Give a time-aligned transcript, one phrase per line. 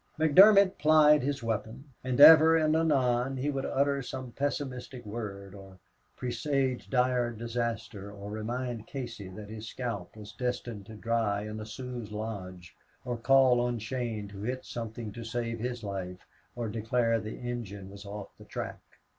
[0.19, 5.77] McDermott plied his weapon, and ever and anon he would utter some pessimistic word, or
[6.17, 11.67] presage dire disaster, or remind Casey that his scalp was destined to dry in a
[11.67, 12.75] Sioux's lodge,
[13.05, 16.25] or call on Shane to hit something to save his life,
[16.55, 18.79] or declare the engine was off the track.